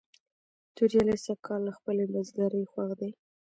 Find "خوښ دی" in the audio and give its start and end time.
2.71-3.11